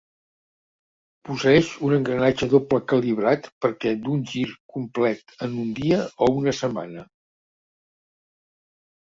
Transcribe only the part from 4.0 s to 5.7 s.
d'un gir complet en un